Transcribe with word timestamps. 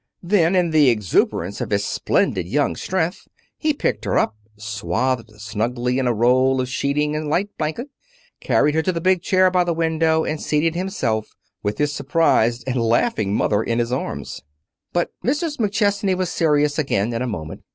Then, 0.23 0.55
in 0.55 0.71
the 0.71 0.89
exuberance 0.89 1.61
of 1.61 1.69
his 1.69 1.85
splendid 1.85 2.47
young 2.47 2.75
strength, 2.75 3.27
he 3.55 3.71
picked 3.71 4.03
her 4.05 4.17
up, 4.17 4.35
swathed 4.57 5.29
snugly 5.39 5.99
in 5.99 6.07
a 6.07 6.11
roll 6.13 6.59
of 6.59 6.69
sheeting 6.69 7.15
and 7.15 7.27
light 7.27 7.55
blanket, 7.59 7.89
carried 8.39 8.73
her 8.73 8.81
to 8.81 8.91
the 8.91 8.99
big 8.99 9.21
chair 9.21 9.51
by 9.51 9.63
the 9.63 9.75
window, 9.75 10.23
and 10.25 10.41
seated 10.41 10.73
himself, 10.73 11.27
with 11.61 11.77
his 11.77 11.93
surprised 11.93 12.63
and 12.65 12.77
laughing 12.77 13.35
mother 13.35 13.61
in 13.61 13.77
his 13.77 13.91
arms. 13.91 14.41
But 14.91 15.11
Mrs. 15.23 15.59
McChesney 15.59 16.17
was 16.17 16.31
serious 16.31 16.79
again 16.79 17.13
in 17.13 17.21
a 17.21 17.27
moment. 17.27 17.61